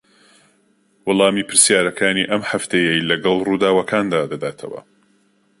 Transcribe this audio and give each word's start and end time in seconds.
وەڵامی 1.07 1.47
پرسیارەکانی 1.49 2.29
ئەم 2.31 2.41
هەفتەیەی 2.51 3.05
لەگەڵ 3.09 3.37
ڕووداوەکاندا 3.47 4.21
دەداتەوە 4.31 4.81